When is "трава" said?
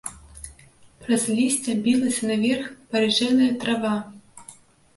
3.65-3.95